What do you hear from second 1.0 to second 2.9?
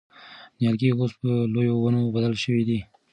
په لویو ونو بدل شوي دي.